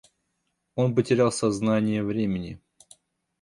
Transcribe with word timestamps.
Он 0.73 0.95
потерял 0.95 1.31
сознание 1.31 2.01
времени. 2.03 2.59